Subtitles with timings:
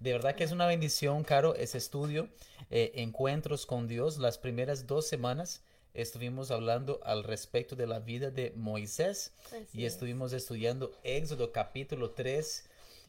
[0.00, 2.30] De verdad que es una bendición, Caro, ese estudio,
[2.70, 4.16] eh, Encuentros con Dios.
[4.16, 5.62] Las primeras dos semanas
[5.92, 9.34] estuvimos hablando al respecto de la vida de Moisés
[9.74, 12.64] y estuvimos estudiando Éxodo capítulo 3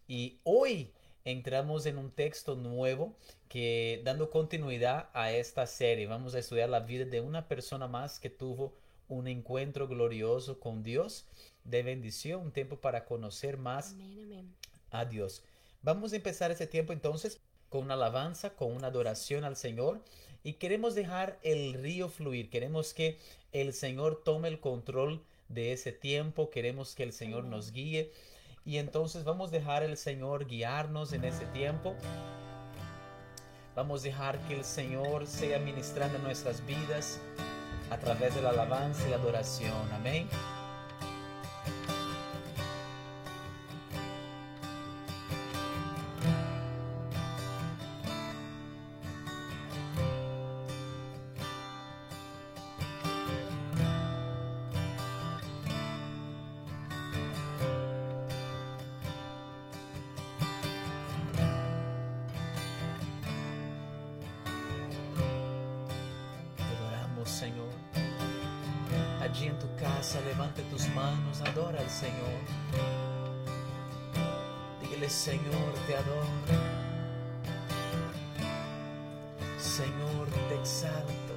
[0.09, 0.91] y hoy
[1.23, 3.15] entramos en un texto nuevo
[3.47, 8.19] que dando continuidad a esta serie vamos a estudiar la vida de una persona más
[8.19, 8.73] que tuvo
[9.07, 11.25] un encuentro glorioso con Dios
[11.63, 13.95] de bendición, un tiempo para conocer más
[14.89, 15.43] a Dios.
[15.83, 20.03] Vamos a empezar ese tiempo entonces con una alabanza, con una adoración al Señor
[20.43, 23.17] y queremos dejar el río fluir, queremos que
[23.51, 28.11] el Señor tome el control de ese tiempo, queremos que el Señor nos guíe
[28.63, 31.95] y entonces vamos a dejar el Señor guiarnos en ese tiempo.
[33.75, 37.19] Vamos a dejar que el Señor sea ministrando nuestras vidas
[37.89, 39.91] a través de la alabanza y adoración.
[39.93, 40.27] Amén.
[79.81, 81.30] Señor, te exalto.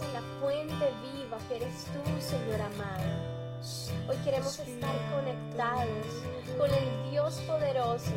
[0.00, 3.04] En la fuente viva que eres tú, Señor amado.
[4.08, 6.06] Hoy queremos estar conectados
[6.58, 8.10] con el Dios poderoso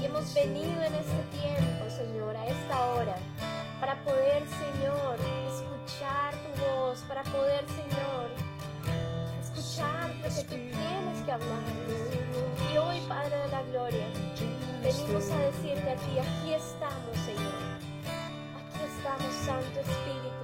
[0.00, 3.16] y hemos venido en este tiempo, Señor, a esta hora,
[3.80, 5.16] para poder, Señor,
[5.48, 8.30] escuchar tu voz, para poder, Señor,
[9.42, 11.62] escuchar lo que tú tienes que hablar.
[12.72, 14.06] Y hoy, Padre de la Gloria,
[14.82, 17.84] venimos a decirte a ti, aquí estamos, Señor
[19.04, 20.43] estamos, Santo Espíritu.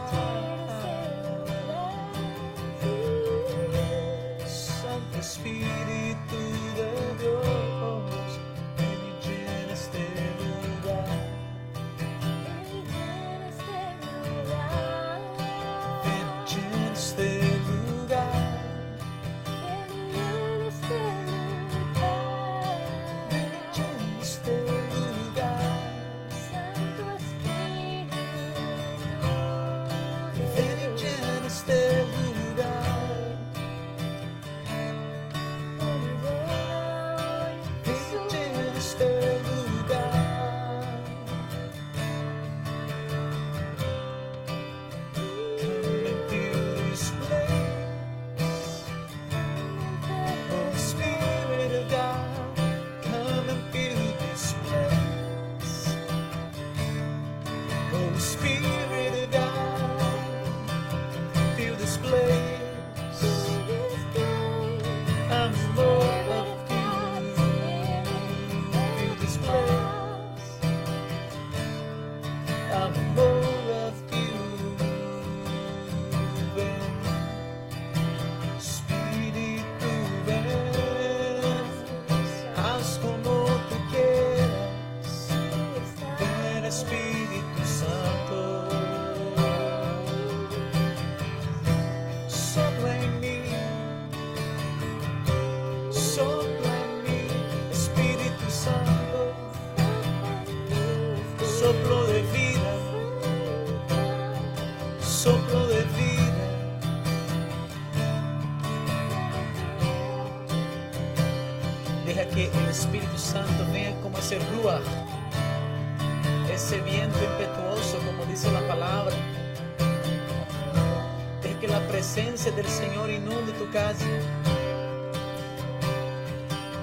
[5.51, 5.80] Ahí en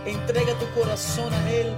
[0.07, 1.75] Entrega tu corazón a Él.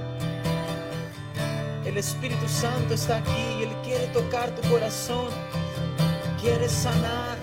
[1.85, 5.31] El Espíritu Santo está aquí Él quiere tocar tu corazón.
[6.41, 7.37] Quiere sanar.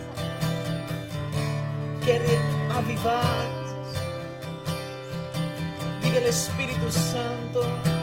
[2.05, 2.39] Quiere
[2.73, 3.47] avivar.
[6.01, 7.96] Diga el Espíritu Santo.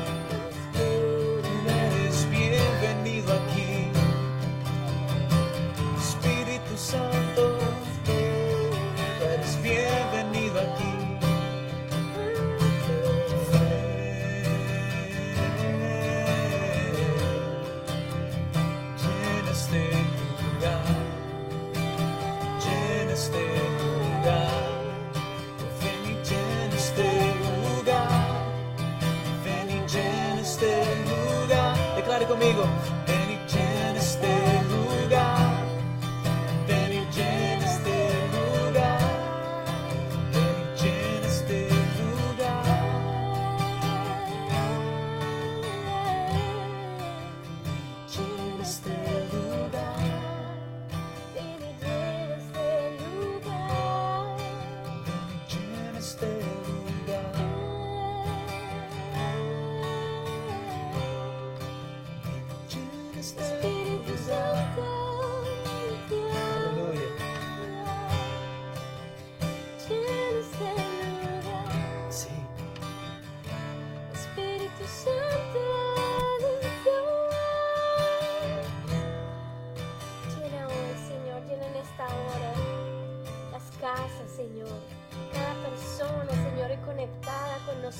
[32.34, 32.93] conmigo.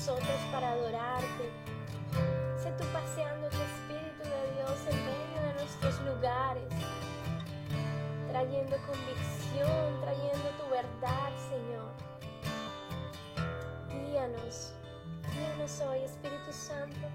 [0.05, 1.49] nosotros para adorarte.
[2.61, 6.71] Sé tú paseando tu Espíritu de Dios en medio de nuestros lugares,
[8.29, 11.91] trayendo convicción, trayendo tu verdad, Señor.
[13.89, 14.73] Guíanos,
[15.33, 17.07] guíanos hoy, Espíritu Santo.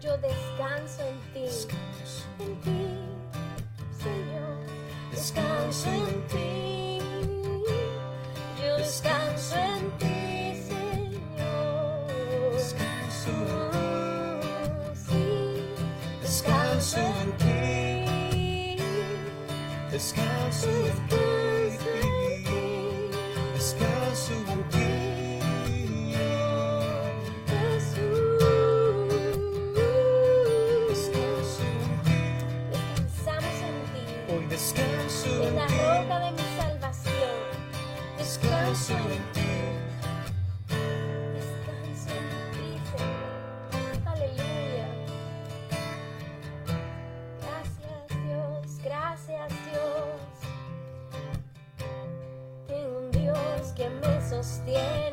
[0.00, 1.44] Yo descanso en ti,
[2.38, 2.87] en ti,
[54.48, 55.07] me sostiene,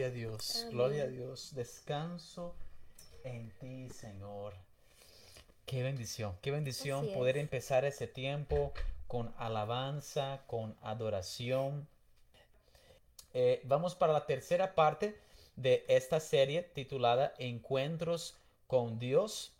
[0.00, 0.56] Gloria a Dios.
[0.62, 0.70] Amén.
[0.70, 1.54] Gloria a Dios.
[1.54, 2.54] Descanso
[3.22, 4.54] en ti, Señor.
[5.66, 6.34] Qué bendición.
[6.40, 7.42] Qué bendición Así poder es.
[7.42, 8.72] empezar ese tiempo
[9.06, 11.86] con alabanza, con adoración.
[13.34, 15.18] Eh, vamos para la tercera parte
[15.56, 18.36] de esta serie titulada Encuentros
[18.68, 19.52] con Dios.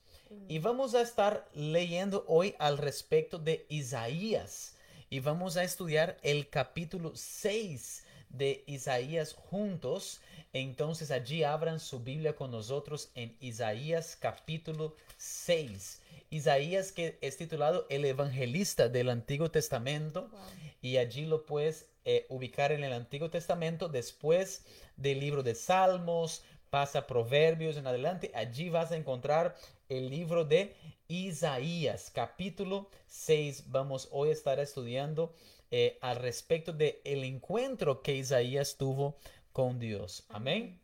[0.48, 4.74] Y vamos a estar leyendo hoy al respecto de Isaías.
[5.10, 10.20] Y vamos a estudiar el capítulo 6 de Isaías juntos.
[10.52, 16.00] Entonces allí abran su Biblia con nosotros en Isaías capítulo 6.
[16.30, 20.40] Isaías que es titulado el evangelista del Antiguo Testamento Wow.
[20.80, 24.64] y allí lo puedes eh, ubicar en el Antiguo Testamento después
[24.96, 29.56] del libro de Salmos, pasa Proverbios en adelante, allí vas a encontrar
[29.88, 30.74] el libro de
[31.08, 33.64] Isaías, capítulo 6.
[33.70, 35.34] Vamos hoy a estar estudiando
[35.70, 39.16] eh, al respecto de el encuentro que Isaías tuvo
[39.52, 40.24] con Dios.
[40.28, 40.80] Amén.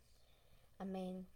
[0.79, 1.27] Amén.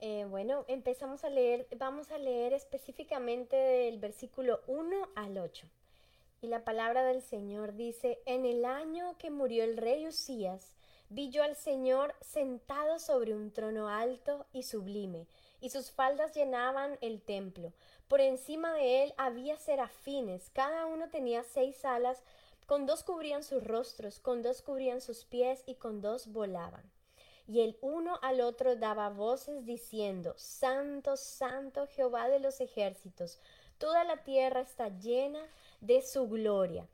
[0.00, 5.66] Eh, bueno, empezamos a leer, vamos a leer específicamente del versículo 1 al 8.
[6.42, 10.74] Y la palabra del Señor dice, en el año que murió el rey Usías,
[11.08, 15.26] vi yo al Señor sentado sobre un trono alto y sublime,
[15.60, 17.72] y sus faldas llenaban el templo.
[18.08, 22.22] Por encima de él había serafines, cada uno tenía seis alas,
[22.66, 26.90] con dos cubrían sus rostros, con dos cubrían sus pies y con dos volaban.
[27.46, 33.38] Y el uno al otro daba voces diciendo, Santo, Santo Jehová de los ejércitos,
[33.78, 35.46] toda la tierra está llena
[35.80, 36.88] de su gloria.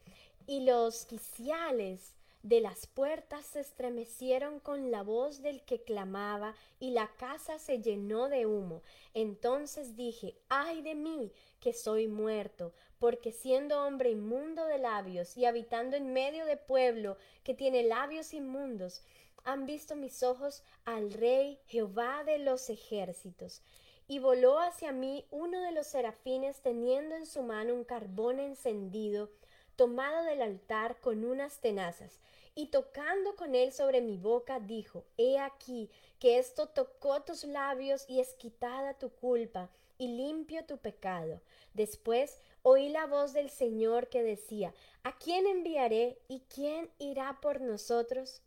[0.46, 6.90] Y los quiciales de las puertas se estremecieron con la voz del que clamaba, y
[6.90, 8.82] la casa se llenó de humo.
[9.14, 15.46] Entonces dije, ay de mí, que soy muerto, porque siendo hombre inmundo de labios y
[15.46, 19.02] habitando en medio de pueblo que tiene labios inmundos,
[19.42, 23.62] han visto mis ojos al Rey Jehová de los ejércitos.
[24.06, 29.30] Y voló hacia mí uno de los serafines teniendo en su mano un carbón encendido,
[29.76, 32.20] tomado del altar con unas tenazas,
[32.54, 35.88] y tocando con él sobre mi boca, dijo, He aquí
[36.18, 41.40] que esto tocó tus labios y es quitada tu culpa y limpio tu pecado.
[41.74, 47.60] Después oí la voz del Señor que decía, ¿A quién enviaré y quién irá por
[47.60, 48.42] nosotros?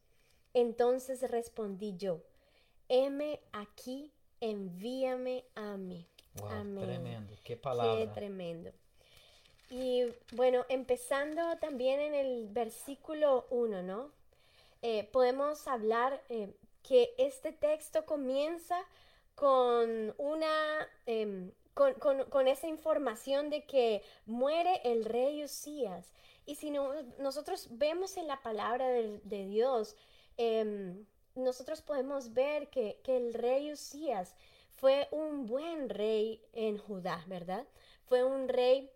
[0.54, 2.22] Entonces respondí yo,
[2.90, 6.08] heme aquí, envíame a mí.
[6.50, 6.86] Amén.
[6.86, 8.00] Tremendo, qué palabra.
[8.00, 8.72] Qué tremendo.
[9.70, 14.12] Y bueno, empezando también en el versículo 1, ¿no?
[14.82, 18.78] Eh, podemos hablar eh, que este texto comienza
[19.36, 26.14] con una, em, con, esa información de que muere el rey Usías.
[26.46, 29.96] Y si no, nosotros vemos en la palabra de, Dios,
[30.38, 34.36] em, nosotros podemos ver que, que el rey Usías
[34.70, 37.66] fue un buen rey en Judá, ¿verdad?
[38.06, 38.92] Fue un rey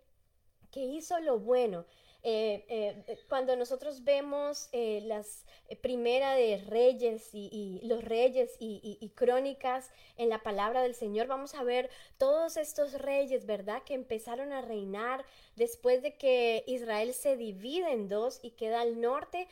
[0.70, 1.86] que hizo lo bueno.
[2.30, 5.46] Eh, eh, cuando nosotros vemos eh, las
[5.80, 11.62] primeras de reyes y, los reyes y, crónicas en la palabra del Señor, vamos a
[11.62, 11.88] ver
[12.18, 13.82] todos estos reyes, ¿verdad?
[13.82, 15.24] Que empezaron a reinar
[15.56, 19.48] después de que Israel se divide en dos y queda al norte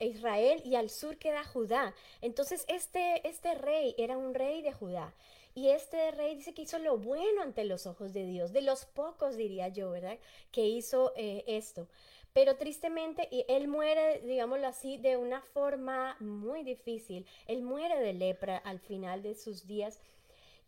[0.00, 1.94] Israel y al sur queda Judá.
[2.20, 5.14] Entonces este, este rey era un rey de Judá.
[5.54, 8.84] Y este rey dice que hizo lo bueno ante los ojos de Dios, de los
[8.84, 10.18] pocos diría yo, ¿verdad?
[10.52, 11.88] Que hizo eh, esto.
[12.32, 17.26] Pero tristemente él muere, digámoslo así, de una forma muy difícil.
[17.46, 19.98] Él muere de lepra al final de sus días.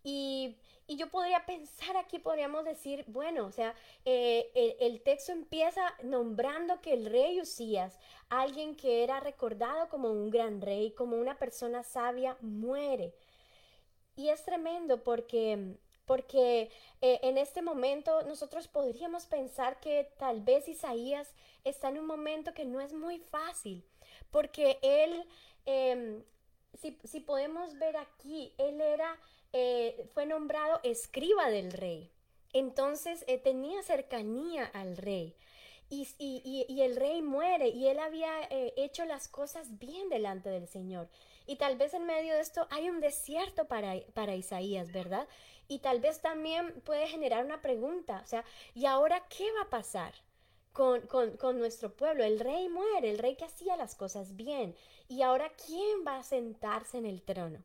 [0.03, 0.57] Y,
[0.89, 6.83] yo podría pensar aquí, podríamos decir, bueno, o sea, eh, el, el, texto empieza nombrando
[6.83, 11.83] que el rey Usías, alguien que era recordado como un gran rey, como una persona
[11.83, 13.15] sabia, muere.
[14.17, 16.71] Y es tremendo porque, porque
[17.01, 21.29] eh, en este momento nosotros podríamos pensar que tal vez Isaías
[21.65, 23.85] está en un momento que no es muy fácil,
[24.31, 25.25] porque él,
[25.65, 26.23] em,
[26.75, 29.19] si, podemos ver aquí, él era,
[29.53, 32.11] eh, fue nombrado escriba del rey.
[32.53, 35.35] Entonces eh, tenía cercanía al rey.
[35.89, 40.67] Y, y, y, el rey muere y él había hecho las cosas bien delante del
[40.67, 41.07] Señor.
[41.47, 45.29] Y tal vez en medio de esto hay un desierto para, para Isaías, ¿verdad?
[45.69, 49.71] Y tal vez también puede generar una pregunta, o sea, ¿y ahora qué va a
[49.71, 50.15] pasar?
[50.73, 52.25] Con, con, nuestro pueblo.
[52.25, 54.75] El rey muere, el rey que hacía las cosas bien.
[55.07, 57.63] ¿Y ahora quién va a sentarse en el trono?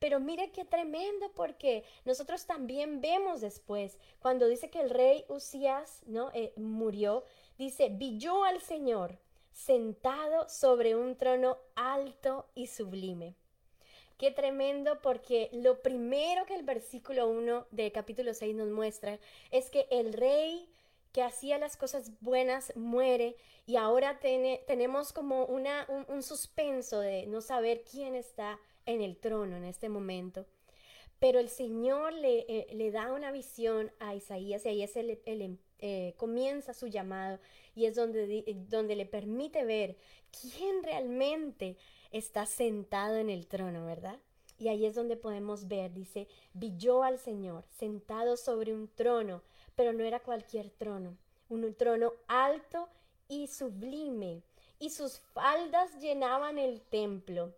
[0.00, 6.02] Pero mire qué tremendo porque nosotros también vemos después, cuando dice que el rey Usías
[6.06, 6.32] ¿no?
[6.34, 7.24] Eh, murió,
[7.56, 9.18] dice, vi yo al Señor
[9.52, 13.34] sentado sobre un trono alto y sublime.
[14.18, 19.18] Qué tremendo porque lo primero que el versículo 1 del capítulo 6 nos muestra
[19.50, 20.68] es que el rey
[21.12, 23.36] que hacía las cosas buenas muere
[23.66, 29.56] y ahora tenemos como una, un, suspenso de no saber quién está en el trono
[29.56, 30.46] en este momento.
[31.18, 35.20] Pero el Señor le, eh, le da una visión a Isaías y ahí es el,
[35.24, 37.38] el, eh, comienza su llamado
[37.74, 39.96] y es donde, eh, donde le permite ver
[40.40, 41.76] quién realmente
[42.10, 44.18] está sentado en el trono, ¿verdad?
[44.58, 49.42] Y ahí es donde podemos ver, dice, vi yo al Señor sentado sobre un trono,
[49.74, 51.16] pero no era cualquier trono,
[51.48, 52.88] un trono alto
[53.26, 54.42] y sublime,
[54.78, 57.54] y sus faldas llenaban el templo.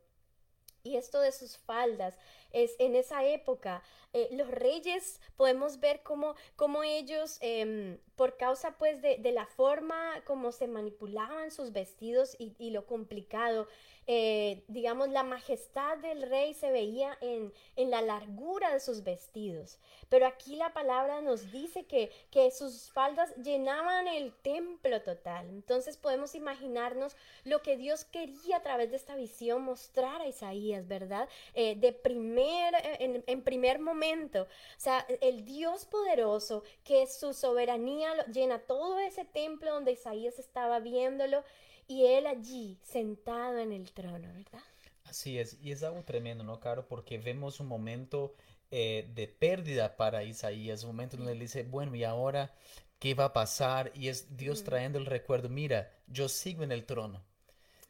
[0.85, 2.17] Y esto de sus faldas,
[2.53, 3.83] es en esa época,
[4.15, 9.47] eh, los reyes podemos ver cómo, cómo ellos, em, por causa pues de, de, la
[9.47, 13.67] forma como se manipulaban sus vestidos y, y lo complicado,
[14.09, 19.79] eh, digamos, la majestad del rey se veía en, en, la largura de sus vestidos.
[20.09, 25.49] Pero aquí la palabra nos dice que, que sus faldas llenaban el templo total.
[25.51, 30.89] Entonces podemos imaginarnos lo que Dios quería a través de esta visión mostrar a Isaías,
[30.89, 31.29] ¿verdad?
[31.55, 34.43] Eh, de primer, eh, en, en, primer momento.
[34.43, 40.81] O sea, el Dios poderoso que su soberanía llena todo ese templo donde Isaías estaba
[40.81, 41.45] viéndolo
[41.89, 44.63] y él allí sentado en el trono, ¿verdad?
[45.05, 46.89] Así es, y es algo tremendo, ¿no, Caro?
[46.89, 48.35] Porque vemos un momento
[48.71, 52.55] eh, de pérdida para Isaías, un momento donde él dice, bueno, ¿y ahora
[52.99, 53.93] qué va a pasar?
[53.95, 57.23] Y es Dios trayendo el recuerdo, mira, yo sigo en el trono,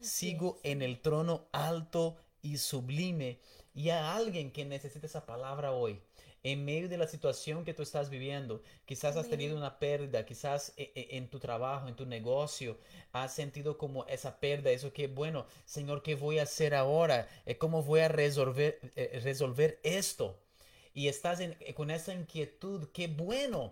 [0.01, 3.39] sigo en el trono alto y sublime,
[3.73, 5.99] y a alguien que necesita esa palabra hoy,
[6.43, 8.61] en medio de la situación que tú estás viviendo.
[8.85, 12.77] Quizás has tenido una pérdida, quizás eh, eh, en, tu trabajo, en tu negocio,
[13.13, 17.27] has sentido como esa pérdida, eso que, bueno, Señor, ¿qué voy a hacer ahora?
[17.45, 18.79] Eh, ¿Cómo voy a resolver,
[19.23, 20.37] resolver esto?
[20.93, 21.39] Y estás
[21.75, 23.71] con esa inquietud, qué bueno.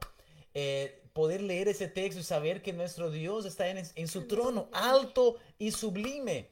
[1.13, 5.37] poder leer ese texto y saber que nuestro Dios está en, en su trono alto
[5.59, 6.49] y sublime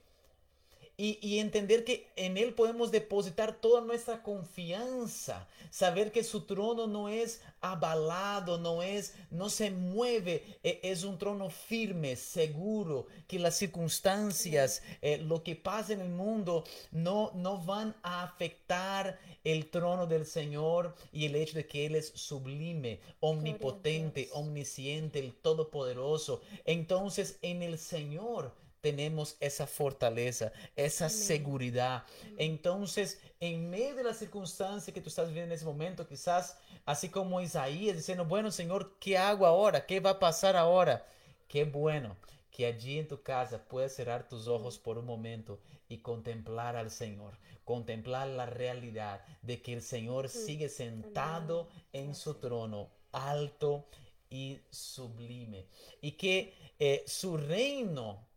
[1.02, 7.08] y, entender que en Él podemos depositar toda nuestra confianza, saber que su trono no
[7.08, 13.56] es abalado, no es, no se mueve, e, es un trono firme, seguro, que las
[13.56, 20.06] circunstancias, eh, lo que pasa en el mundo, no, no van a afectar el trono
[20.06, 26.42] del Señor y el hecho de que Él es sublime, omnipotente, omnisciente, el todopoderoso.
[26.66, 32.04] Entonces en el Señor tenemos esa fortaleza, esa seguridad.
[32.38, 37.10] Entonces, en medio de la circunstancia que tú estás viviendo en ese momento, quizás así
[37.10, 39.86] como Isaías diciendo, bueno, Señor, ¿qué hago ahora?
[39.86, 41.06] ¿Qué va a pasar ahora?
[41.48, 42.16] Qué bueno
[42.52, 46.92] que allí en tu casa puedas cerrar tus ojos por un momento y contemplar al
[46.92, 53.86] Señor, contemplar la realidad de que el Señor sigue sentado en su trono, alto
[54.30, 55.66] y sublime,
[56.02, 58.29] y que eh, su reino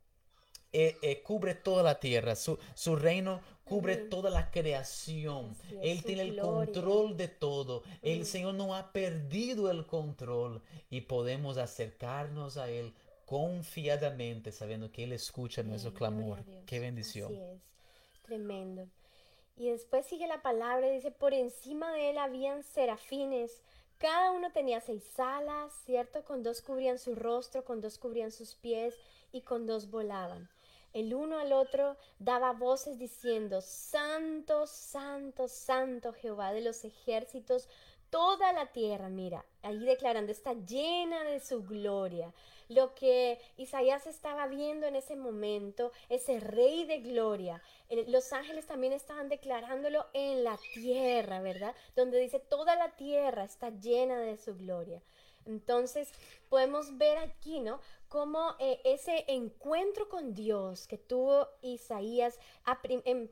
[0.73, 5.57] eh, eh, cubre toda la tierra, su, su reino cubre toda la creación.
[5.83, 7.83] Él tiene el control de todo.
[8.03, 12.93] El Señor no ha perdido el control y podemos acercarnos a Él
[13.25, 16.45] confiadamente, sabiendo que Él escucha nuestro clamor.
[16.67, 17.33] Qué bendición.
[17.33, 17.61] Así es.
[18.23, 18.87] Tremendo.
[19.57, 23.63] Y después sigue la palabra, dice, por encima de Él habían serafines.
[23.99, 26.25] Cada uno tenía seis alas, ¿cierto?
[26.25, 28.95] Con dos cubrían su rostro, con dos cubrían sus pies
[29.33, 30.49] y con dos volaban
[30.93, 37.69] el uno al otro daba voces diciendo, Santo, Santo, Santo Jehová de los ejércitos,
[38.11, 42.35] toda la tierra, mira, ahí declarando, está llena de su gloria.
[42.69, 47.63] Lo que Isaías estaba viendo en ese momento, ese rey de gloria,
[48.09, 51.75] los ángeles también estaban declarándolo en la tierra, ¿verdad?
[51.97, 55.03] Donde dice, toda la tierra está llena de su gloria.
[55.47, 56.09] Entonces
[56.49, 57.81] podemos ver aquí, ¿no?
[58.13, 62.39] Cómo eh, ese encuentro con Dios que tuvo Isaías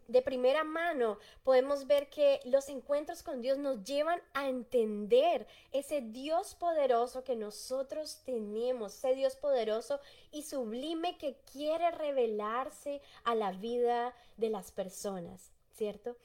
[0.09, 6.01] de primera mano, podemos ver que los encuentros con Dios nos llevan a entender ese
[6.01, 10.01] Dios poderoso que nosotros tenemos, ese Dios poderoso
[10.33, 16.17] y sublime que quiere revelarse a la vida de las personas, ¿cierto?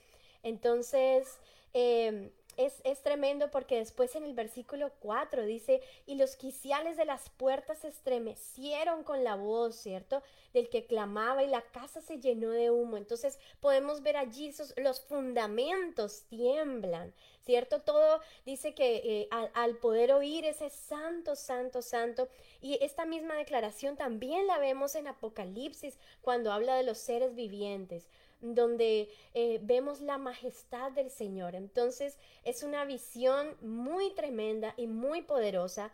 [0.43, 1.39] Entonces,
[1.73, 7.05] eh, es, es, tremendo porque después en el versículo 4 dice, y los quiciales de
[7.05, 10.21] las puertas se estremecieron con la voz, ¿cierto?
[10.53, 12.97] Del que clamaba y la casa se llenó de humo.
[12.97, 17.13] Entonces podemos ver allí esos, los fundamentos tiemblan,
[17.45, 17.81] ¿cierto?
[17.81, 22.29] Todo dice que eh, al, al poder oír ese santo, santo, santo.
[22.61, 28.07] Y esta misma declaración también la vemos en Apocalipsis cuando habla de los seres vivientes
[28.41, 31.55] donde eh, vemos la majestad del Señor.
[31.55, 35.91] Entonces es una visión muy tremenda y muy poderosa.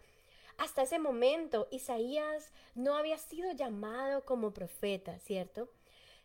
[0.57, 5.69] Hasta ese momento Isaías no había sido llamado como profeta, ¿cierto?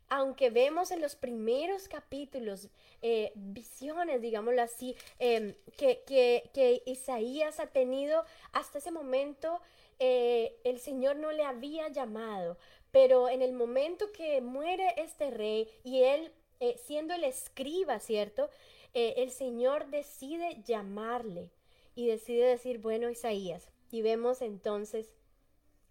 [0.08, 2.68] Aunque vemos en los primeros capítulos
[3.02, 9.60] eh, visiones, digámoslo así, em, que, que, Isaías ha tenido, hasta ese momento
[9.98, 12.56] eh, el Señor no le había llamado,
[12.96, 18.48] pero en el momento que muere este rey y él, eh, siendo el escriba, ¿cierto?
[18.94, 21.50] Eh, el Señor decide llamarle
[21.94, 23.68] y decide decir, bueno, Isaías.
[23.90, 25.12] Y vemos entonces,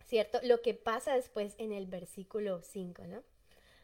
[0.08, 0.40] ¿cierto?
[0.42, 3.22] Lo que pasa después en el versículo 5, ¿no?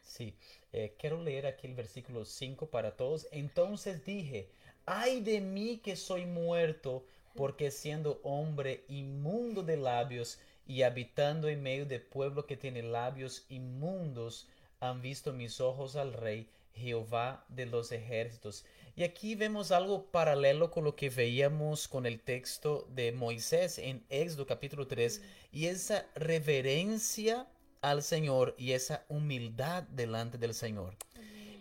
[0.02, 0.34] Sí,
[0.72, 3.28] eh, quiero leer aquí el versículo 5 para todos.
[3.30, 4.50] Entonces dije,
[4.84, 7.04] ay de mí que soy muerto,
[7.36, 13.44] porque siendo hombre inmundo de labios y habitando en medio de pueblo que tiene labios
[13.48, 14.48] inmundos,
[14.80, 18.64] han visto mis ojos al rey Jehová de los ejércitos.
[18.94, 24.04] Y aquí vemos algo paralelo con lo que veíamos con el texto de Moisés en
[24.10, 27.46] Éxodo capítulo 3 y esa reverencia
[27.80, 30.96] al Señor y esa humildad delante del Señor.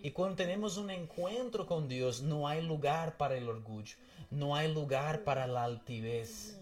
[0.04, 3.96] Y cuando tenemos un encuentro con Dios, no hay lugar para el orgullo,
[4.32, 6.61] no hay lugar para la altivez.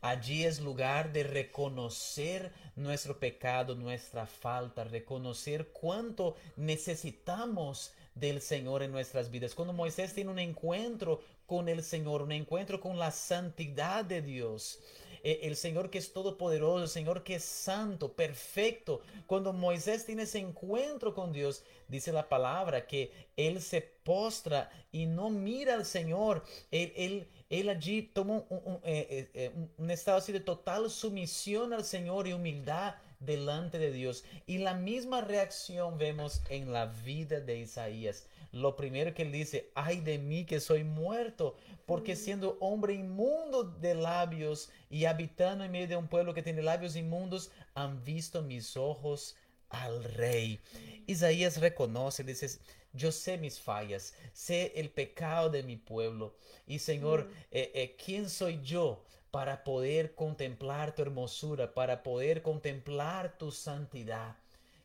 [0.00, 8.92] Allí es lugar de reconocer nuestro pecado, nuestra falta, reconocer cuánto necesitamos del Señor en
[8.92, 9.54] nuestras vidas.
[9.54, 14.80] Cuando Moisés tiene un encuentro con el Señor, un encuentro con la santidad de Dios,
[15.22, 19.02] eh, el Señor que es todopoderoso, el Señor que es santo, perfecto.
[19.26, 25.06] Cuando Moisés tiene ese encuentro con Dios, dice la palabra que él se postra y
[25.06, 26.42] no mira al Señor.
[26.70, 32.32] Él, allí toma un, eh, eh, un estado así de total sumisión al Señor y
[32.32, 34.24] humildad delante de Dios.
[34.46, 38.26] Y la misma reacción vemos en la vida de Isaías.
[38.52, 41.54] Lo primero que él dice, ay de mí que soy muerto,
[41.86, 46.62] porque siendo hombre inmundo de labios y habitando en medio de un pueblo que tiene
[46.62, 49.36] labios inmundos, han visto mis ojos
[49.70, 50.60] al rey.
[51.06, 52.58] Isaías reconoce, dice,
[52.92, 56.34] yo sé mis fallas, sé el pecado de mi pueblo.
[56.66, 63.38] Y Señor, eh, eh, ¿quién soy yo para poder contemplar tu hermosura, para poder contemplar
[63.38, 64.36] tu santidad?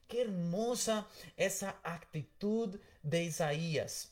[0.08, 4.12] Qué hermosa esa actitud de Isaías.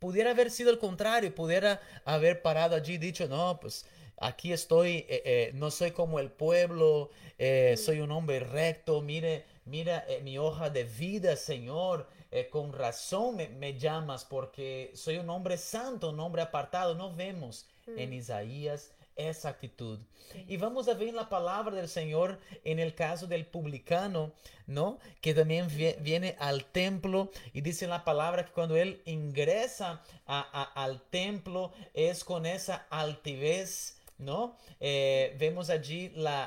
[0.00, 3.86] Pudiera haber sido el contrario, pudiera haber parado allí y dicho, no, pues
[4.18, 9.44] aquí estoy, eh, eh, no soy como el pueblo, eh, soy un hombre recto, mire,
[9.64, 12.08] mira mi hoja de vida, Señor,
[12.50, 16.96] con razón me, llamas porque soy un hombre santo, un hombre apartado.
[16.96, 18.12] No vemos en mm.
[18.14, 20.00] Isaías esa actitud.
[20.48, 24.32] Y vamos a ver la palabra del Señor en el caso del publicano,
[24.66, 24.98] ¿no?
[25.20, 25.68] Que también
[26.00, 32.46] viene al templo y dice la palabra que cuando él ingresa al templo es con
[32.46, 34.00] esa altivez.
[34.18, 34.56] ¿No?
[34.80, 36.46] Eh, vemos allí la,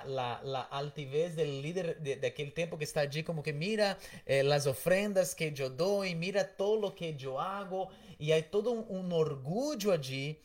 [0.71, 5.35] altivez del líder de, aquel tiempo que está allí como que mira eh, las ofrendas
[5.35, 10.39] que yo doy, mira todo lo que yo hago y hay todo un orgullo allí.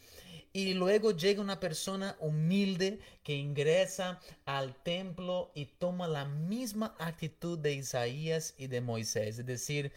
[0.55, 7.59] Y luego llega una persona humilde que ingresa al templo y toma la misma actitud
[7.59, 9.93] de Isaías y de Moisés, es decir,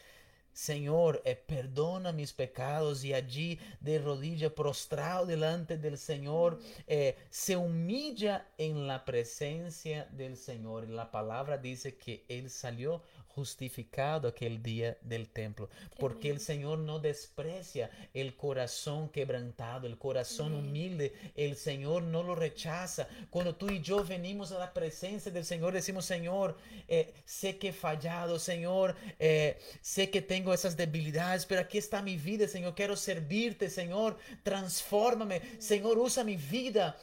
[0.56, 7.58] Señor, eh, perdona mis pecados y allí de rodilla prostrado delante del Señor, eh, se
[7.58, 10.86] humilla en la presencia del Señor.
[10.86, 13.02] Y la palabra dice que Él salió
[13.36, 15.70] justificado aquel día del templo,
[16.00, 22.34] porque el Señor no desprecia el corazón quebrantado, el corazón humilde, el Señor no lo
[22.34, 23.10] rechaza.
[23.30, 27.70] Cuando tú y yo venimos a la presencia del Señor, decimos, Señor, eh, sé que
[27.70, 32.74] he fallado, Señor, eh, sé que tengo esas debilidades, pero aquí está mi vida, Señor,
[32.74, 36.98] quiero servirte, Señor, transfórmame, Señor, usa mi vida.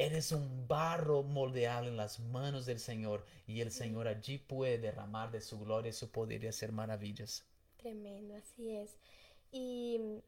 [0.00, 5.32] Eres un barro moldeable en las manos del Señor y el Señor allí puede derramar
[5.32, 7.44] de su gloria y su poder y hacer maravillas.
[7.78, 8.96] Tremendo, así es.
[9.50, 10.22] Y,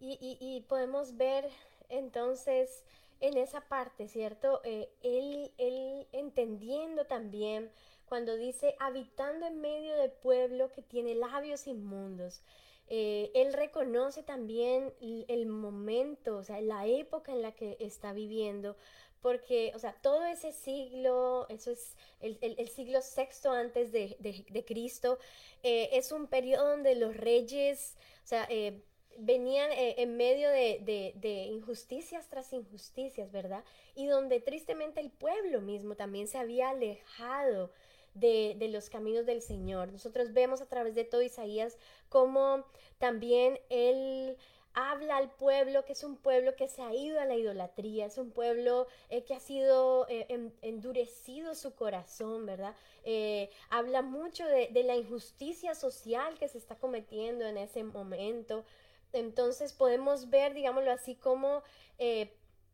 [0.00, 1.48] y, podemos ver
[1.88, 2.82] entonces
[3.20, 4.60] en esa parte, ¿cierto?
[4.64, 7.70] Eh, él, él entendiendo también
[8.06, 12.42] cuando dice, habitando en medio del pueblo que tiene labios inmundos.
[12.88, 18.76] Eh, él reconoce también el momento, o sea, la época en la que está viviendo,
[19.22, 25.18] porque, o sea, todo ese siglo, eso es el, siglo sexto antes de, Cristo,
[25.62, 28.82] eh, es un periodo donde los reyes, o sea, eh,
[29.18, 33.64] venían eh, en medio de, injusticias tras injusticias, ¿verdad?
[33.94, 37.70] Y donde tristemente el pueblo mismo también se había alejado
[38.14, 39.92] de, de, los caminos del Señor.
[39.92, 42.64] Nosotros vemos a través de todo Isaías cómo
[42.98, 44.36] también él
[44.74, 48.18] habla al pueblo que es un pueblo que se ha ido a la idolatría, es
[48.18, 50.26] un pueblo eh, que ha sido eh,
[50.62, 52.74] endurecido su corazón, ¿verdad?
[53.04, 58.64] Eh, habla mucho de, la injusticia social que se está cometiendo en ese momento.
[59.12, 61.62] Entonces podemos ver, digámoslo así, como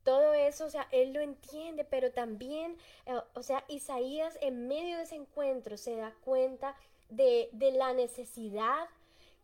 [0.04, 2.78] todo eso, o sea, él lo entiende, pero también,
[3.34, 6.76] o sea, Isaías en medio de ese encuentro se da cuenta
[7.11, 8.88] de, de la necesidad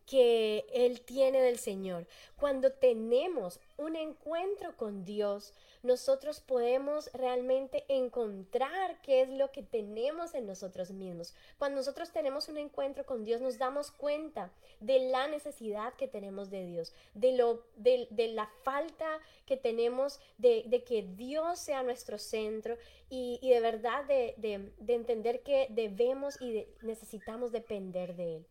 [0.06, 2.06] que Él tiene del Señor.
[2.36, 10.34] Cuando tenemos un encuentro con Dios, nosotros podemos realmente encontrar qué es lo que tenemos
[10.34, 11.34] en nosotros mismos.
[11.58, 16.50] Cuando nosotros tenemos un encuentro con Dios, nos damos cuenta de la necesidad que tenemos
[16.50, 22.76] de Dios, de, lo, de, la falta que tenemos de, que Dios sea nuestro centro
[23.10, 28.46] y, de verdad de, de entender que debemos y necesitamos depender de Él.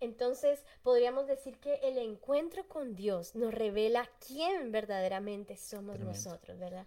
[0.00, 6.86] Entonces podríamos decir que el encuentro con Dios nos revela quién verdaderamente somos nosotros, ¿verdad?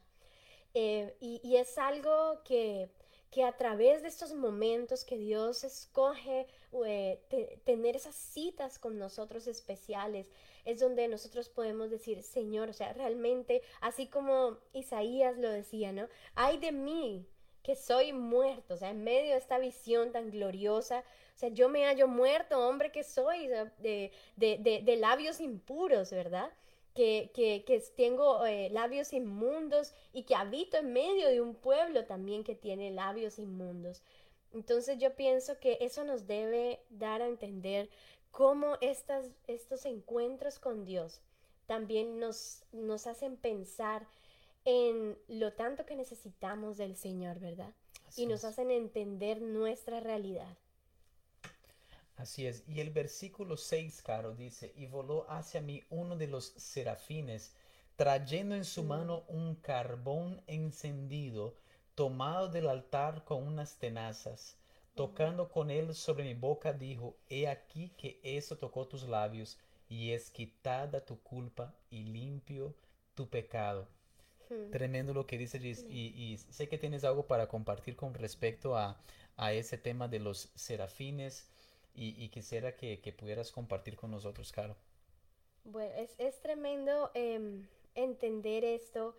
[0.74, 2.90] Eh, y, es algo que,
[3.32, 6.46] que, a través de estos momentos que Dios escoge
[6.86, 10.30] eh, tener esas citas con nosotros especiales,
[10.66, 16.08] es donde nosotros podemos decir, Señor, o sea, realmente, así como Isaías lo decía, ¿no?
[16.36, 17.26] Ay de mí,
[17.64, 21.04] que soy muerto, o sea, en medio de esta visión tan gloriosa,
[21.40, 26.52] sea, yo me hallo muerto, hombre que soy, de, de, de, labios impuros, ¿verdad?
[26.94, 32.06] Que, que, que tengo eh, labios inmundos y que habito en medio de un pueblo
[32.06, 34.02] también que tiene labios inmundos.
[34.54, 37.90] Entonces yo pienso que eso nos debe dar a entender
[38.32, 41.22] cómo estas, estos encuentros con Dios
[41.68, 44.08] también nos, nos hacen pensar
[44.66, 47.74] en lo tanto que necesitamos del Señor, ¿verdad?
[48.16, 50.58] y nos hacen entender nuestra realidad.
[52.18, 52.64] Así es.
[52.68, 57.54] Y el versículo 6, Caro, dice, y voló hacia mí uno de los serafines,
[57.96, 58.88] trayendo en su mm.
[58.88, 61.56] mano un carbón encendido,
[61.94, 64.58] tomado del altar con unas tenazas.
[64.96, 70.12] Tocando con él sobre mi boca, dijo, he aquí que eso tocó tus labios, y
[70.12, 72.74] es quitada tu culpa y limpio
[73.14, 73.88] tu pecado.
[74.50, 74.72] Hmm.
[74.72, 75.86] Tremendo lo que dice Liz.
[75.88, 79.00] Y, sé que tienes algo para compartir con respecto a,
[79.36, 81.48] a ese tema de los serafines
[82.00, 84.76] y, quisiera que, pudieras compartir con nosotros, Caro.
[85.64, 89.16] Bueno, es, tremendo em, entender esto,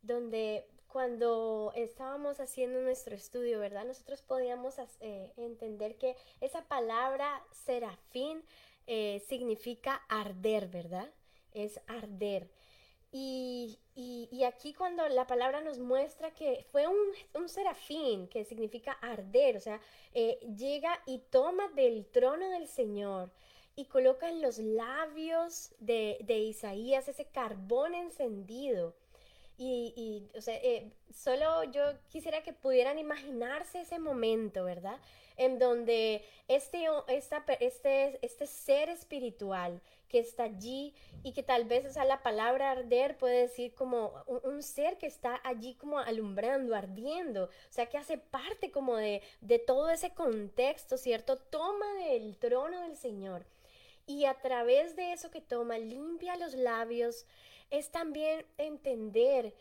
[0.00, 3.84] donde cuando estábamos haciendo nuestro estudio, ¿verdad?
[3.84, 8.42] Nosotros podíamos eh, entender que esa palabra serafín
[8.86, 11.10] eh, significa arder, ¿verdad?
[11.52, 12.50] Es arder.
[13.14, 13.78] Y,
[14.46, 19.80] aquí cuando la palabra nos muestra que fue un, serafín, que significa arder, o sea,
[20.14, 23.30] eh, llega y toma del trono del Señor
[23.76, 28.94] y coloca en los labios de, Isaías ese carbón encendido.
[29.64, 34.98] Y, o sea, eh, solo yo quisiera que pudieran imaginarse ese momento, ¿verdad?
[35.36, 41.86] En donde este, esta, este, este ser espiritual que está allí y que tal vez,
[41.86, 46.74] o sea, la palabra arder puede decir como un, ser que está allí como alumbrando,
[46.74, 51.38] ardiendo, o sea, que hace parte como de, de todo ese contexto, ¿cierto?
[51.38, 53.46] Toma del trono del Señor
[54.06, 57.24] y a través de eso que toma, limpia los labios,
[57.72, 59.52] es también entender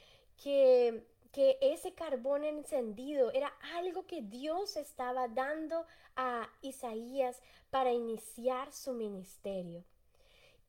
[0.44, 5.86] que que ese carbón encendido era algo que Dios estaba dando
[6.18, 9.86] a Isaías para iniciar su ministerio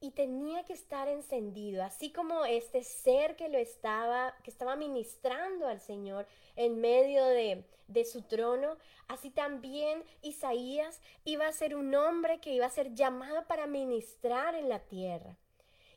[0.00, 5.68] y tenía que estar encendido, así como este ser que lo estaba, que estaba ministrando
[5.68, 6.26] al Señor
[6.56, 8.76] en medio de, de su trono,
[9.06, 14.56] así también Isaías iba a ser un hombre que iba a ser llamado para ministrar
[14.56, 15.36] en la tierra.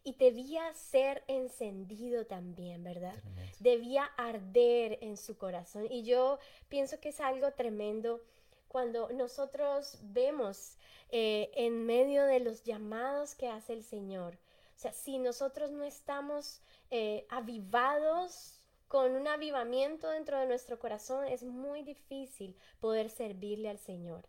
[0.05, 3.15] Y debía ser encendido también, ¿verdad?
[3.59, 5.87] Debía arder en su corazón.
[5.89, 6.39] Y yo
[6.69, 8.21] pienso que es algo tremendo
[8.67, 10.77] cuando nosotros vemos
[11.09, 14.37] eh, en medio de los llamados que hace el Señor.
[14.75, 21.25] O sea, si nosotros no estamos eh, avivados con un avivamiento dentro de nuestro corazón,
[21.25, 24.27] es muy difícil poder servirle al Señor.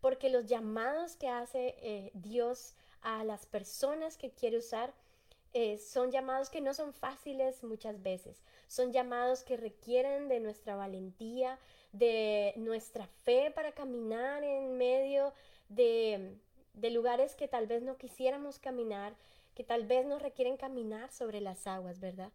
[0.00, 4.94] Porque los llamados que hace eh, Dios a las personas que quiere usar
[5.78, 8.42] son llamados que no son fáciles muchas veces.
[8.66, 11.58] Son llamados que requieren de nuestra valentía,
[11.92, 15.32] de nuestra fe para caminar en medio
[15.68, 16.36] de,
[16.74, 19.14] lugares que tal vez no quisiéramos caminar,
[19.54, 22.32] que tal vez nos requieren caminar sobre las aguas, ¿verdad?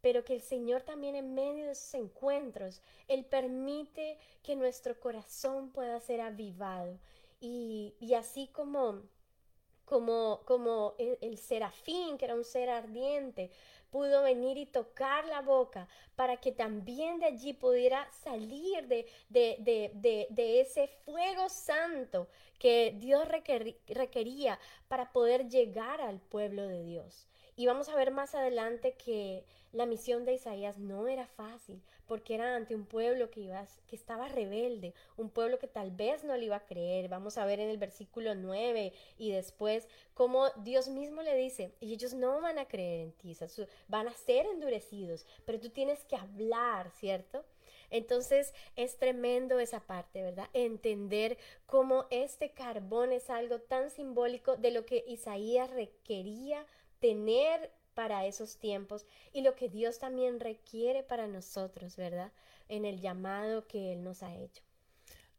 [0.00, 5.70] Pero que el Señor también en medio de esos encuentros, Él permite que nuestro corazón
[5.70, 6.98] pueda ser avivado.
[7.40, 9.02] Y, así como,
[9.88, 13.50] como, como el serafín, que era un ser ardiente,
[13.90, 20.60] pudo venir y tocar la boca para que también de allí pudiera salir de, de,
[20.60, 22.28] ese fuego santo
[22.58, 23.26] que Dios
[23.88, 24.58] requería
[24.88, 27.26] para poder llegar al pueblo de Dios.
[27.58, 29.42] Y vamos a ver más adelante que
[29.72, 33.96] la misión de Isaías no era fácil, porque era ante un pueblo que, iba, que
[33.96, 37.08] estaba rebelde, un pueblo que tal vez no le iba a creer.
[37.08, 41.92] Vamos a ver en el versículo 9 y después cómo Dios mismo le dice, y
[41.92, 43.36] ellos no van a creer en ti,
[43.88, 47.44] van a ser endurecidos, pero tú tienes que hablar, ¿cierto?
[47.90, 50.48] Entonces es tremendo esa parte, ¿verdad?
[50.52, 56.64] Entender cómo este carbón es algo tan simbólico de lo que Isaías requería
[57.00, 62.32] tener para esos tiempos y lo que Dios también requiere para nosotros, ¿verdad?
[62.68, 64.62] En el llamado que Él nos ha hecho.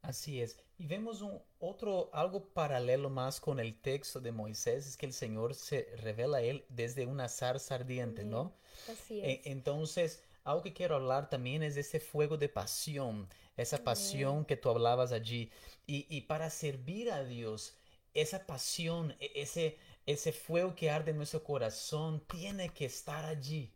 [0.01, 0.57] Así es.
[0.77, 5.13] Y vemos un otro, algo paralelo más con el texto de Moisés, es que el
[5.13, 8.53] Señor se revela a él desde una zarza ardiente, ¿no?
[8.89, 9.47] Así e, es.
[9.47, 14.55] entonces, algo que quiero hablar también es de ese fuego de pasión, esa pasión que
[14.55, 15.51] tú hablabas allí.
[15.85, 17.77] Y, y para servir a Dios,
[18.13, 19.77] esa pasión, e, ese,
[20.11, 23.71] ese fuego que arde en nuestro corazón tiene que estar allí.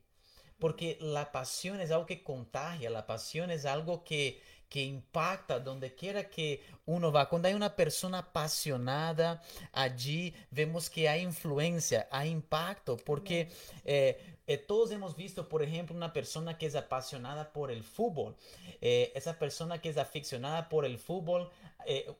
[0.57, 5.93] Porque la pasión es algo que contagia, la pasión es algo que, que impacta donde
[5.93, 7.29] quiera que uno va.
[7.29, 13.49] Cuando hay una persona apasionada allí, vemos que hay influencia, hay impacto, porque
[13.85, 14.17] eh,
[14.47, 18.35] eh, todos hemos visto, por ejemplo, una persona que es apasionada por el fútbol.
[18.81, 21.51] Eh, esa persona que es aficionada por el fútbol,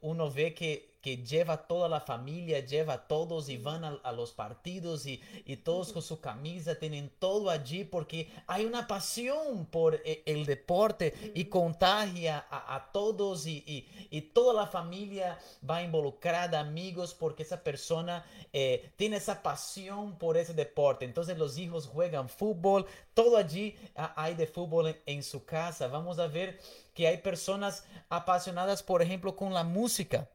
[0.01, 4.31] uno ve que que lleva toda la familia, lleva a todos y van a, los
[4.31, 5.21] partidos y,
[5.57, 11.33] todos con su camisa, tienen todo allí porque hay una pasión por e, el, deporte
[11.35, 13.85] y contagia a, todos y,
[14.33, 15.37] toda la familia
[15.69, 21.03] va involucrada, amigos, porque esa persona eh, tiene esa pasión por ese deporte.
[21.03, 25.87] Entonces los hijos juegan fútbol, todo allí hay de fútbol en su casa.
[25.87, 26.61] Vamos a ver
[26.93, 30.29] que hay personas apasionadas, por ejemplo, con la música.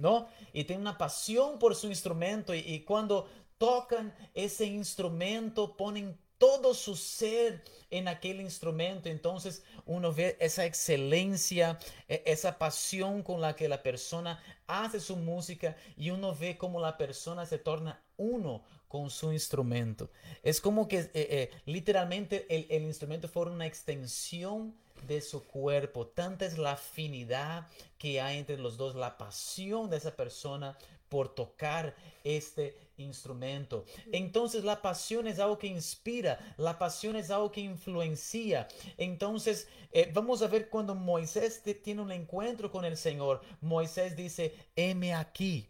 [0.00, 0.28] ¿No?
[0.52, 3.28] Y tienen una pasión por su instrumento y, cuando
[3.58, 9.08] tocan ese instrumento ponen todo su ser en aquel instrumento.
[9.08, 11.78] Entonces uno ve esa excelencia,
[12.08, 16.80] e, esa pasión con la que la persona hace su música y uno ve cómo
[16.80, 20.10] la persona se torna uno con su instrumento.
[20.42, 24.74] Es como que eh, eh, literalmente el, el instrumento fuera una extensión
[25.06, 26.06] de su cuerpo.
[26.06, 27.66] Tanta es la afinidad
[27.98, 30.76] que hay entre los dos, la pasión de esa persona
[31.08, 31.94] por tocar
[32.24, 33.84] este instrumento.
[34.12, 38.68] Entonces la pasión es algo que inspira, la pasión es algo que influencia.
[38.96, 44.54] Entonces eh, vamos a ver cuando Moisés tiene un encuentro con el Señor, Moisés dice,
[44.74, 45.68] heme aquí.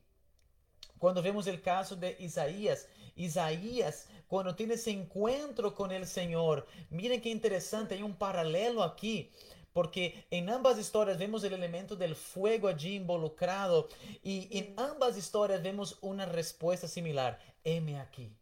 [0.98, 7.20] Cuando vemos el caso de Isaías, Isaías, cuando tiene ese encuentro con el Señor, miren
[7.20, 9.30] qué interesante, hay un paralelo aquí.
[9.72, 13.90] Porque en ambas historias vemos el elemento del fuego allí involucrado
[14.22, 17.38] y en ambas historias vemos una respuesta similar.
[17.62, 18.32] Heme aquí.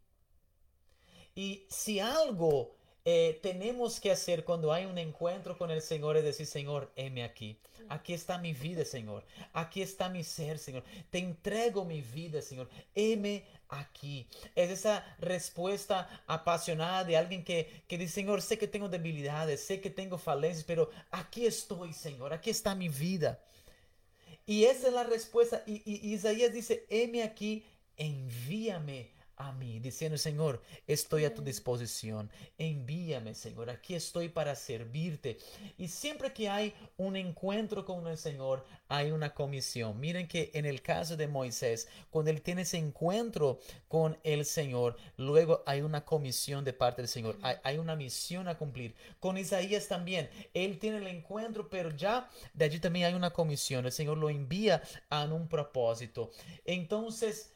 [1.35, 2.77] Y si algo
[3.07, 7.23] eh, tenemos que hacer cuando hay un encuentro con el Señor es decir, Señor, heme
[7.23, 7.59] aquí.
[7.87, 9.23] Aquí está mi vida, Señor.
[9.53, 10.83] Aquí está mi ser, Señor.
[11.11, 12.67] Te entrego mi vida, Señor.
[12.95, 14.27] Heme aquí.
[14.55, 19.81] Es esa respuesta apasionada de alguien que, que dice, Señor, sé que tengo debilidades, sé
[19.81, 23.39] que tengo falencias, pero aquí estoy, Señor, aquí está mi vida.
[24.45, 25.63] Y esa es la respuesta.
[25.65, 27.65] Y, y Isaías dice, heme aquí,
[27.97, 35.37] envíame a mí, diciendo, Señor, estoy a tu disposición, envíame, Señor, aquí estoy para servirte.
[35.77, 39.99] Y siempre que hay un encuentro con el Señor, hay una comisión.
[39.99, 44.95] Miren que en el caso de Moisés, cuando él tiene ese encuentro con el Señor,
[45.17, 48.95] luego hay una comisión de parte del Señor, hay, una misión a cumplir.
[49.19, 53.85] Con Isaías también, él tiene el encuentro, pero ya de allí también hay una comisión,
[53.85, 56.31] el Señor lo envía a un propósito.
[56.63, 57.54] Entonces,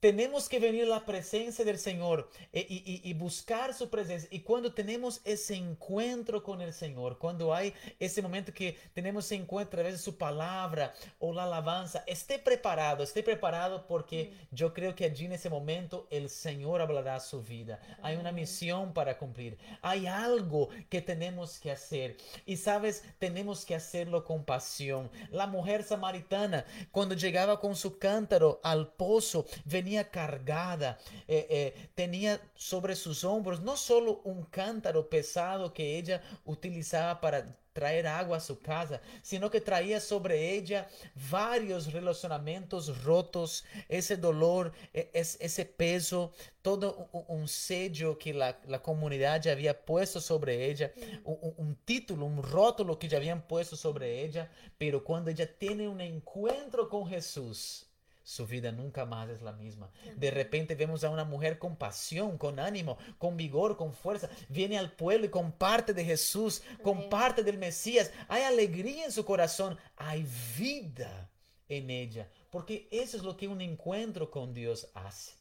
[0.00, 4.28] tenemos que venir a la presencia del Señor eh, y, buscar su presencia.
[4.30, 9.34] Y cuando tenemos ese encuentro con el Señor, cuando hay ese momento que tenemos ese
[9.36, 14.72] encuentro a través de su palabra o la alabanza, esté preparado, esté preparado porque yo
[14.72, 17.80] creo que allí en ese momento el Señor hablará su vida.
[18.02, 19.58] Hay una misión para cumplir.
[19.82, 22.16] Hay algo que tenemos que hacer.
[22.46, 25.10] Y sabes, tenemos que hacerlo con pasión.
[25.30, 32.40] La mujer samaritana, cuando llegaba con su cántaro al pozo, venía cargada, eh, eh, tenía
[32.54, 38.40] sobre sus hombros no solo un cántaro pesado que ella utilizaba para traer agua a
[38.40, 40.88] su casa, sino que traía sobre ella
[41.30, 49.52] varios relacionamientos rotos, ese dolor, e, ese peso, todo un sello que la, comunidad ya
[49.52, 54.50] había puesto sobre ella, un, un, título, un rótulo que ya habían puesto sobre ella,
[54.76, 57.87] pero cuando ella tiene un encuentro con Jesús,
[58.28, 59.90] su vida nunca más es la misma.
[60.14, 64.28] De repente vemos a una mujer con pasión, con ánimo, con vigor, con fuerza.
[64.50, 68.12] Viene al pueblo y comparte de Jesús, comparte del Mesías.
[68.28, 70.26] Hay alegría en su corazón, hay
[70.58, 71.30] vida
[71.70, 72.28] en ella.
[72.50, 75.32] Porque eso es lo que un encuentro con Dios hace.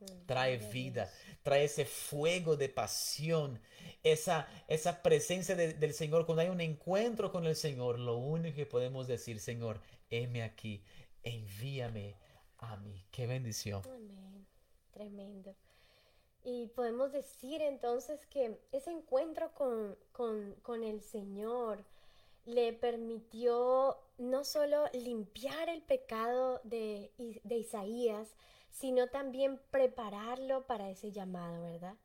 [0.00, 1.12] Mm, trae vida,
[1.42, 3.60] trae ese fuego de pasión,
[4.02, 6.24] esa, esa presencia del Señor.
[6.24, 10.82] Cuando hay un encuentro con el Señor, lo único que podemos decir, Señor, heme aquí,
[11.26, 12.16] envíame
[12.58, 13.04] a mí.
[13.10, 13.82] Qué bendición.
[13.86, 14.46] Amén.
[14.92, 15.54] Tremendo.
[16.44, 19.96] Y podemos decir entonces que ese encuentro con,
[20.62, 21.84] con el Señor
[22.44, 27.10] le permitió no solo limpiar el pecado de,
[27.42, 28.36] de Isaías,
[28.70, 31.96] sino también prepararlo para ese llamado, ¿verdad?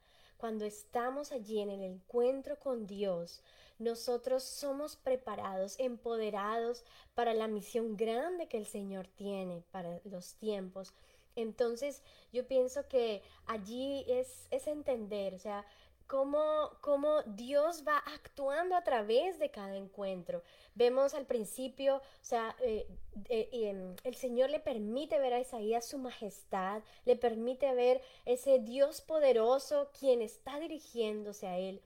[0.42, 3.44] Cuando estamos allí en el encuentro con Dios,
[3.78, 6.84] nosotros somos preparados, empoderados
[7.14, 10.96] para la misión grande que el Señor tiene para los tiempos.
[11.36, 12.02] Entonces
[12.34, 15.64] yo pienso que allí es, es entender, o sea,
[16.12, 20.44] cómo, Dios va actuando a través de cada encuentro.
[20.76, 22.86] Vemos al principio, o sea, eh,
[23.30, 28.60] eh, em, el Señor le permite ver a Isaías su majestad, le permite ver ese
[28.60, 31.82] Dios poderoso quien está dirigiéndose a él.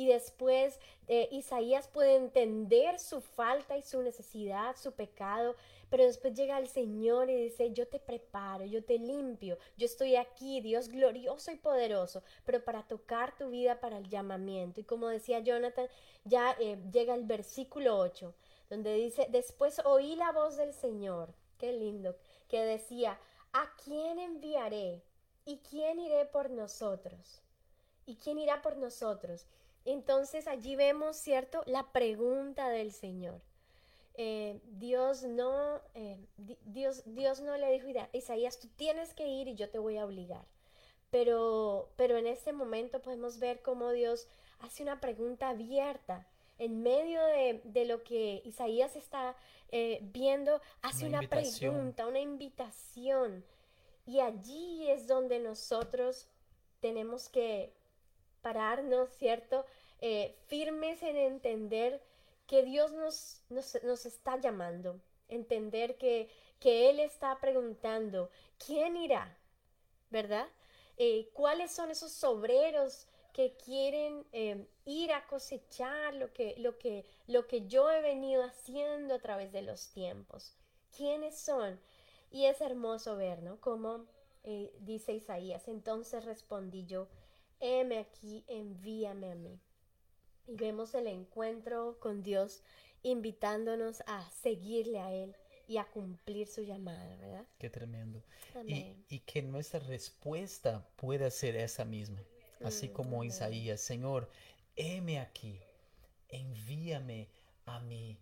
[0.00, 5.56] Y después eh, Isaías puede entender su falta y su necesidad, su pecado,
[5.90, 10.16] pero después llega el Señor y dice, yo te preparo, yo te limpio, yo estoy
[10.16, 14.80] aquí, Dios glorioso y poderoso, pero para tocar tu vida para el llamamiento.
[14.80, 15.86] Y como decía Jonathan,
[16.24, 18.34] ya eh, llega el versículo 8,
[18.70, 22.16] donde dice, después oí la voz del Señor, qué lindo,
[22.48, 23.20] que decía,
[23.52, 25.02] ¿a quién enviaré?
[25.44, 27.42] ¿Y quién iré por nosotros?
[28.06, 29.46] ¿Y quién irá por nosotros?
[29.84, 31.62] Entonces allí vemos, ¿cierto?
[31.66, 33.40] La pregunta del Señor.
[34.14, 36.18] Eh, Dios no, eh,
[36.66, 39.96] Dios, Dios no le dijo a Isaías, tú tienes que ir y yo te voy
[39.96, 40.44] a obligar.
[41.10, 44.28] Pero, pero en este momento podemos ver cómo Dios
[44.60, 46.26] hace una pregunta abierta.
[46.58, 47.20] En medio
[47.64, 49.34] de, lo que Isaías está
[49.70, 53.44] eh, viendo, hace una, pregunta, una invitación.
[54.06, 56.28] Y allí es donde nosotros
[56.80, 57.72] tenemos que
[58.40, 59.64] pararnos, ¿cierto?
[60.46, 62.00] firmes en entender
[62.50, 63.42] que Dios nos,
[63.84, 66.28] nos, está llamando, entender que,
[66.58, 68.28] que, Él está preguntando,
[68.58, 69.38] ¿quién irá?
[70.10, 70.48] ¿Verdad?
[70.96, 77.06] Eh, ¿Cuáles son esos obreros que quieren eh, ir a cosechar lo que, lo, que,
[77.28, 80.56] lo que yo he venido haciendo a través de los tiempos?
[80.96, 81.78] ¿Quiénes son?
[82.32, 83.60] Y es hermoso ver, ¿no?
[83.60, 84.06] Como
[84.42, 87.06] eh, dice Isaías, entonces respondí yo,
[87.60, 89.60] heme aquí, envíame a mí
[90.46, 92.62] y vemos el encuentro con Dios
[93.02, 95.34] invitándonos a seguirle a Él
[95.68, 97.46] y a cumplir su llamada, ¿verdad?
[97.58, 98.22] Qué tremendo.
[98.66, 102.20] Y, que nuestra respuesta pueda ser esa misma,
[102.64, 104.28] así mm, como Isaías, Señor,
[104.74, 105.60] heme aquí,
[106.28, 107.28] envíame
[107.66, 108.18] a mí.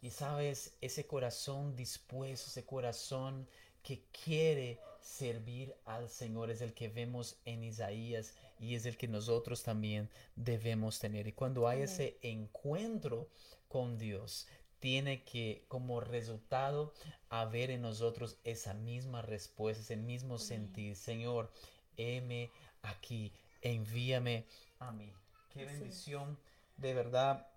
[0.00, 3.46] Y sabes, ese corazón dispuesto, ese corazón
[3.82, 9.08] que quiere servir al Señor es el que vemos en Isaías y es el que
[9.08, 11.26] nosotros también debemos tener.
[11.26, 13.28] Y cuando hay ese encuentro
[13.68, 14.46] con Dios,
[14.78, 16.94] tiene que como resultado
[17.28, 20.96] haber en nosotros esa misma respuesta, ese mismo sentir.
[20.96, 21.50] Señor,
[21.96, 22.50] heme
[22.82, 23.32] aquí,
[23.62, 24.46] envíame
[24.78, 25.12] a mí.
[25.52, 26.38] Qué bendición
[26.76, 27.48] de verdad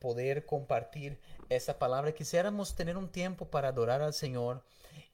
[0.00, 1.18] poder compartir
[1.48, 2.12] esa palabra.
[2.12, 4.62] Quisiéramos tener un tiempo para adorar al Señor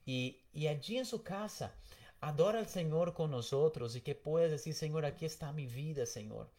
[0.05, 1.73] y, y allí en su casa
[2.21, 6.49] Adora al Señor con nosotros y que puedas decir, Señor, aquí está mi vida, Señor.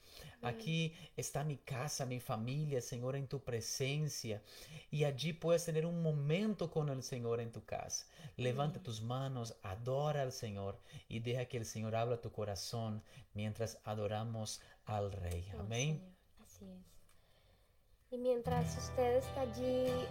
[0.43, 4.43] Aquí está mi casa, mi familia, Señor, en tu presencia.
[4.91, 8.07] Y allí puedes tener un momento con el Señor en tu casa.
[8.37, 13.03] Levanta tus manos, adora al Señor y deja que el Señor abra tu corazón
[13.33, 15.49] mientras adoramos al Rey.
[15.55, 16.03] Oh, Amén.
[16.45, 17.01] Así es.
[18.13, 20.07] Y mientras usted está allí eh,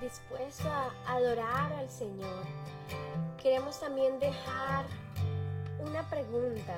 [0.00, 2.44] dispuesto a adorar al Señor,
[3.42, 4.86] queremos también dejar
[5.80, 6.76] una pregunta.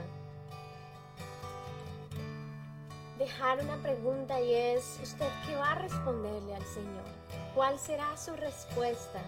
[3.18, 7.04] Dejar una pregunta y es, ¿usted qué va a responderle al Señor?
[7.54, 9.20] ¿Cuál será su respuesta?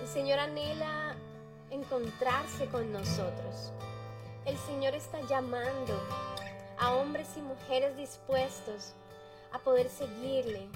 [0.00, 1.14] El Señor anhela
[1.70, 3.72] encontrarse con nosotros.
[4.44, 5.94] El Señor está llamando
[6.76, 8.96] a hombres y mujeres dispuestos
[9.52, 10.66] a poder seguirle,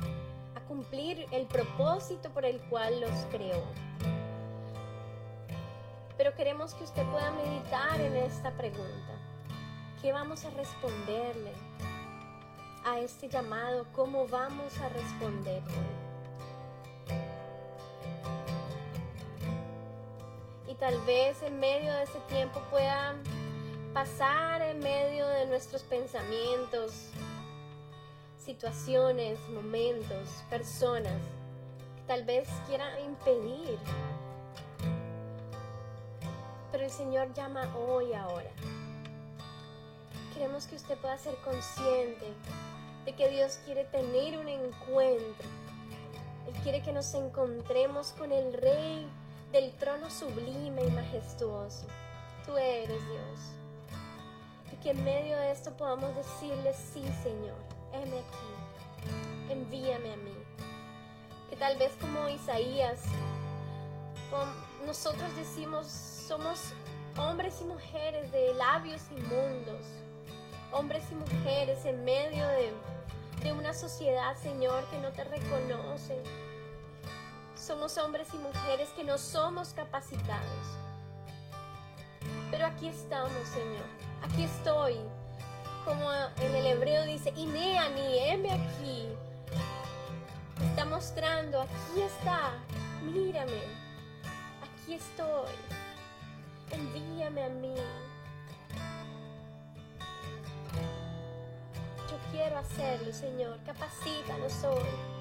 [0.54, 3.62] a cumplir el propósito por el cual los creó
[6.22, 9.12] pero queremos que usted pueda meditar en esta pregunta.
[10.00, 11.52] ¿Qué vamos a responderle
[12.84, 13.86] a este llamado?
[13.92, 16.02] ¿Cómo vamos a responderle?
[20.78, 23.14] tal vez en medio de ese tiempo pueda
[23.94, 27.10] pasar en medio de nuestros pensamientos,
[28.44, 31.12] situaciones, momentos, personas
[31.96, 33.78] que tal vez quieran impedir.
[36.72, 38.50] Pero el Señor llama hoy ahora.
[40.34, 42.26] Queremos que usted pueda ser consciente
[43.04, 45.48] de que Dios quiere tener un encuentro.
[46.48, 49.06] Él quiere que nos encontremos con el Rey
[49.52, 51.86] del trono sublime y majestuoso.
[52.44, 54.72] Tú eres Dios.
[54.72, 60.34] Y que en medio de esto podamos decirle, sí Señor, aquí, envíame a mí.
[61.50, 63.00] Que tal vez como Isaías,
[64.86, 66.72] nosotros decimos, somos
[67.18, 69.86] hombres y mujeres de labios inmundos,
[70.72, 72.72] hombres y mujeres en medio de,
[73.42, 76.22] de una sociedad, Señor, que no te reconoce,
[77.54, 80.66] somos hombres y mujeres que no somos capacitados.
[82.50, 83.84] Pero aquí estamos, Señor.
[84.22, 84.98] Aquí estoy.
[85.84, 89.08] Como en el hebreo dice, Ineani, heme aquí.
[90.70, 92.52] Está mostrando, aquí está.
[93.02, 93.62] Mírame.
[94.62, 95.52] Aquí estoy.
[96.70, 97.74] Envíame a mí.
[102.10, 103.58] Yo quiero hacerlo, Señor.
[103.64, 105.12] Capacítanos hoy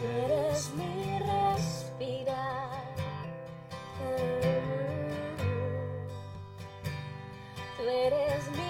[0.00, 0.08] soy.
[0.08, 2.94] eres mi respirar.
[7.76, 8.69] Tú eres mi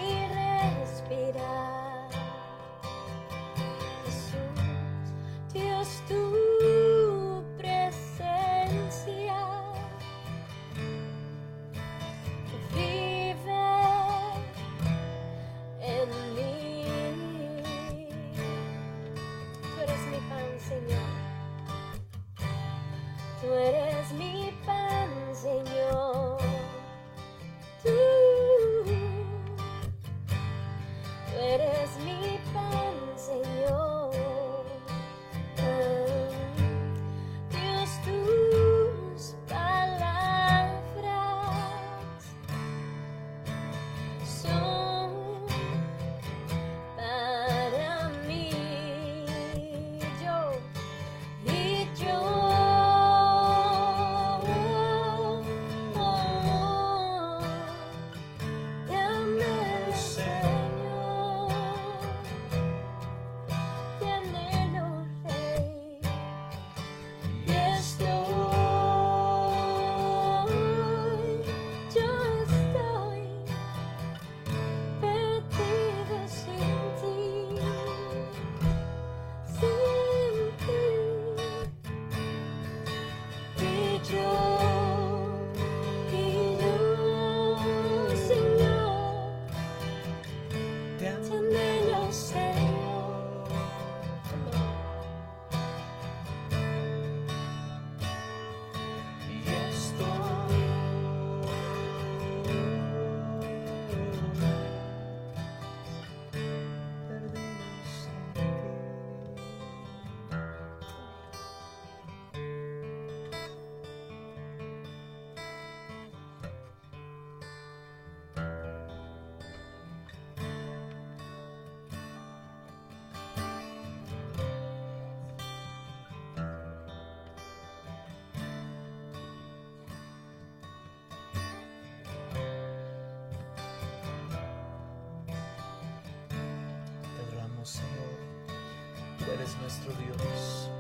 [139.61, 140.71] nuestro Dios.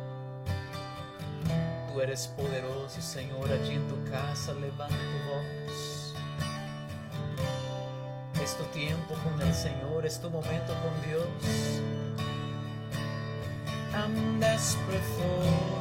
[1.92, 6.14] Tú eres poderoso, Señor, allí en tu casa, levanta tu voz.
[8.42, 11.26] Es tu tiempo con el Señor, es tu momento con Dios.
[13.92, 15.79] I'm desperate for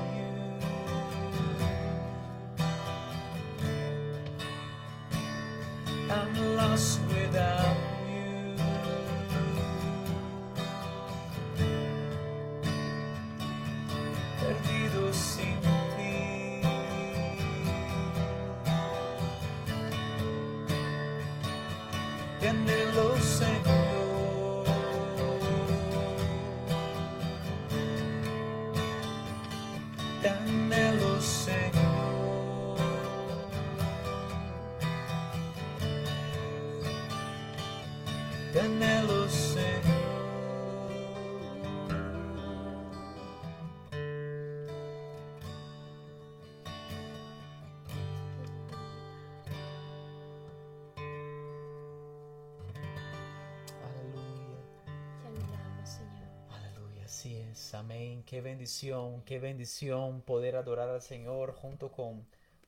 [57.74, 58.24] Amén.
[58.28, 62.24] Qué bendición, qué bendición poder adorar al Señor junto con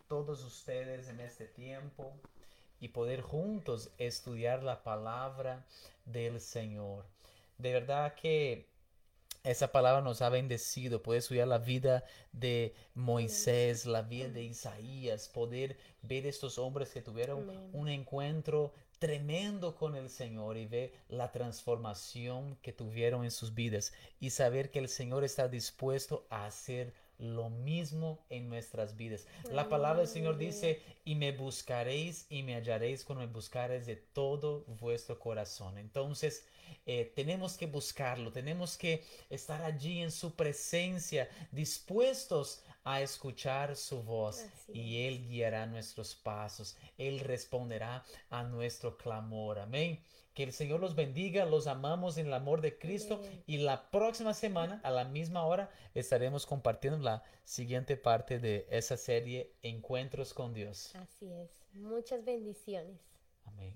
[0.07, 2.11] todos ustedes en este tiempo
[2.79, 5.67] y poder juntos estudiar la palabra
[6.05, 7.05] del Señor.
[7.59, 8.65] De verdad que
[9.43, 15.29] esa palabra nos ha bendecido, poder estudiar la vida de Moisés, la vida de Isaías,
[15.29, 21.31] poder ver estos hombres que tuvieron un encuentro tremendo con el Señor y ver la
[21.31, 26.93] transformación que tuvieron en sus vidas y saber que el Señor está dispuesto a hacer
[27.17, 29.25] lo mismo en nuestras vidas.
[29.51, 33.95] La palabra del Señor dice, y me buscaréis y me hallaréis cuando me buscaréis de
[33.95, 35.79] todo vuestro corazón.
[35.79, 36.45] Entonces,
[36.85, 44.03] eh, tenemos que buscarlo, tenemos que estar allí en su presencia, dispuestos a escuchar su
[44.03, 49.59] voz Así y Él guiará nuestros pasos, Él responderá a nuestro clamor.
[49.59, 49.99] Amén.
[50.33, 53.43] Que el Señor los bendiga, los amamos en el amor de Cristo Amén.
[53.47, 58.95] y la próxima semana a la misma hora estaremos compartiendo la siguiente parte de esa
[58.95, 60.95] serie Encuentros con Dios.
[60.95, 61.49] Así es.
[61.73, 62.97] Muchas bendiciones.
[63.45, 63.75] Amén.